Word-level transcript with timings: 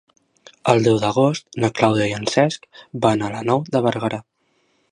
El 0.71 0.79
deu 0.87 0.95
d'agost 1.03 1.45
na 1.65 1.69
Clàudia 1.81 2.07
i 2.11 2.15
en 2.21 2.25
Cesc 2.37 2.65
van 3.07 3.21
a 3.21 3.29
la 3.37 3.45
Nou 3.51 3.65
de 3.77 3.83
Berguedà. 3.89 4.23